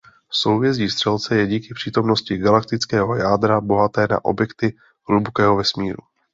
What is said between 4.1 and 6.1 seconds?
objekty hlubokého vesmíru.